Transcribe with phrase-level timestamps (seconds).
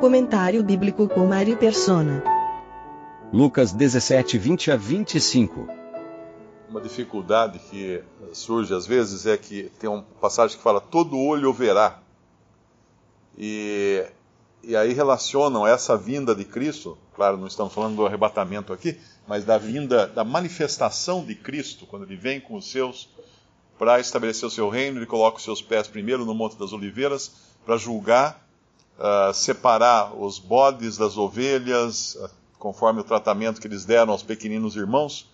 [0.00, 2.22] Comentário bíblico com Mário Persona.
[3.32, 5.66] Lucas 17, 20 a 25.
[6.70, 8.00] Uma dificuldade que
[8.32, 11.98] surge às vezes é que tem uma passagem que fala todo olho verá.
[13.36, 14.06] E,
[14.62, 19.44] e aí relacionam essa vinda de Cristo, claro, não estamos falando do arrebatamento aqui, mas
[19.44, 23.08] da vinda, da manifestação de Cristo, quando ele vem com os seus
[23.76, 27.32] para estabelecer o seu reino, ele coloca os seus pés primeiro no Monte das Oliveiras
[27.64, 28.47] para julgar,
[28.98, 34.76] uh, separar os bodes das ovelhas, uh, conforme o tratamento que eles deram aos pequeninos
[34.76, 35.28] irmãos.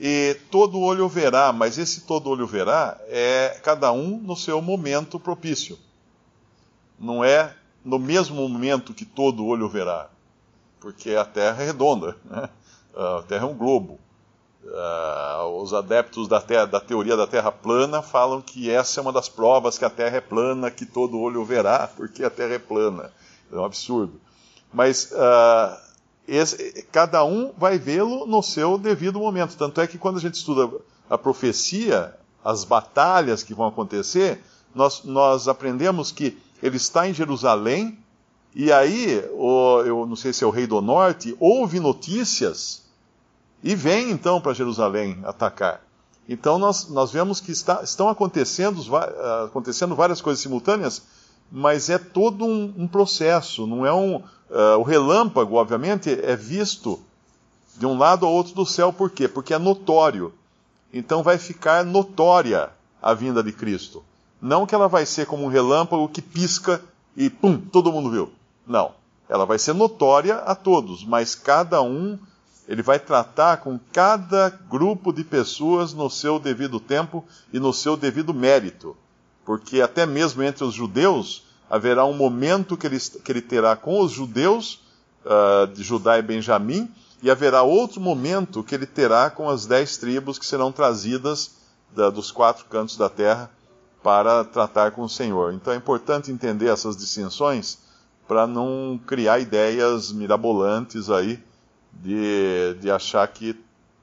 [0.00, 5.20] E todo olho verá, mas esse todo olho verá é cada um no seu momento
[5.20, 5.78] propício.
[6.98, 10.08] Não é no mesmo momento que todo olho verá,
[10.80, 12.48] porque a Terra é redonda, né?
[12.94, 13.98] a Terra é um globo.
[14.64, 19.28] Uh, os adeptos da, da, teoria da Terra plana falam que essa é uma das
[19.28, 23.12] provas que a Terra é plana, que todo olho verá, porque a Terra é plana.
[23.52, 24.20] É um absurdo.
[24.72, 25.76] Mas uh,
[26.28, 29.56] esse, cada um vai vê-lo no seu devido momento.
[29.56, 30.70] Tanto é que quando a gente estuda
[31.10, 37.98] a profecia, as batalhas que vão acontecer, nós, nós aprendemos que ele está em Jerusalém,
[38.54, 42.81] e aí, o, eu não sei se é o rei do norte, ouve notícias
[43.62, 45.82] e vem então para Jerusalém atacar.
[46.28, 48.80] Então nós, nós vemos que está, estão acontecendo,
[49.44, 51.02] acontecendo várias coisas simultâneas,
[51.50, 54.16] mas é todo um, um processo, não é um.
[54.16, 57.00] Uh, o relâmpago, obviamente, é visto
[57.76, 59.26] de um lado ao outro do céu, por quê?
[59.26, 60.32] Porque é notório.
[60.92, 62.70] Então vai ficar notória
[63.00, 64.04] a vinda de Cristo.
[64.40, 66.82] Não que ela vai ser como um relâmpago que pisca
[67.16, 68.30] e pum, todo mundo viu.
[68.66, 68.92] Não.
[69.28, 72.18] Ela vai ser notória a todos, mas cada um
[72.68, 77.96] ele vai tratar com cada grupo de pessoas no seu devido tempo e no seu
[77.96, 78.96] devido mérito.
[79.44, 84.00] Porque até mesmo entre os judeus haverá um momento que ele, que ele terá com
[84.00, 84.80] os judeus
[85.24, 86.88] uh, de Judá e Benjamim,
[87.22, 91.52] e haverá outro momento que ele terá com as dez tribos que serão trazidas
[91.94, 93.50] da, dos quatro cantos da terra
[94.02, 95.54] para tratar com o Senhor.
[95.54, 97.78] Então é importante entender essas distinções
[98.26, 101.42] para não criar ideias mirabolantes aí
[101.92, 103.58] de, de achar que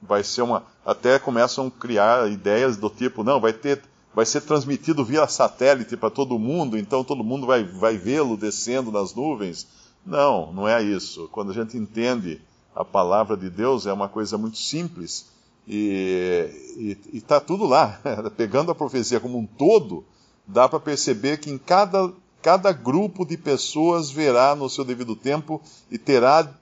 [0.00, 0.64] vai ser uma.
[0.84, 3.82] Até começam a criar ideias do tipo, não, vai ter.
[4.12, 8.90] Vai ser transmitido via satélite para todo mundo, então todo mundo vai, vai vê-lo descendo
[8.90, 9.68] nas nuvens.
[10.04, 11.28] Não, não é isso.
[11.30, 12.40] Quando a gente entende
[12.74, 15.26] a palavra de Deus, é uma coisa muito simples
[15.72, 18.00] e está tudo lá.
[18.36, 20.04] Pegando a profecia como um todo,
[20.46, 25.62] dá para perceber que em cada, cada grupo de pessoas verá no seu devido tempo
[25.88, 26.52] e terá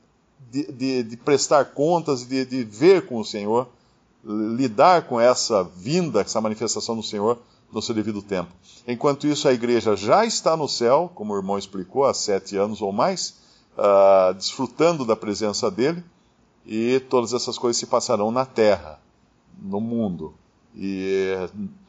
[0.51, 3.69] de, de, de prestar contas, de, de ver com o Senhor,
[4.25, 7.39] lidar com essa vinda, essa manifestação do Senhor
[7.73, 8.51] no seu devido tempo.
[8.87, 12.81] Enquanto isso, a igreja já está no céu, como o irmão explicou, há sete anos
[12.81, 13.37] ou mais,
[13.77, 16.03] uh, desfrutando da presença dele,
[16.65, 19.01] e todas essas coisas se passarão na terra,
[19.61, 20.35] no mundo.
[20.75, 21.35] E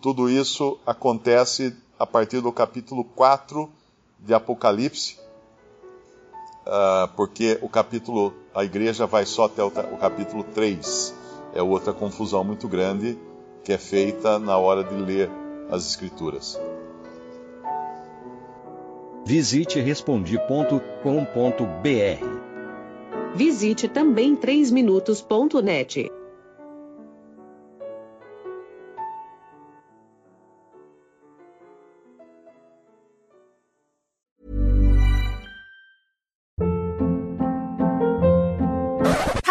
[0.01, 3.69] tudo isso acontece a partir do capítulo 4
[4.19, 5.18] de Apocalipse,
[6.69, 11.15] uh, porque o capítulo, a igreja vai só até o, o capítulo 3.
[11.53, 13.17] É outra confusão muito grande
[13.63, 15.29] que é feita na hora de ler
[15.69, 16.59] as Escrituras.
[19.25, 20.79] Visite respondi.com.br.
[23.35, 26.11] Visite também 3minutos.net.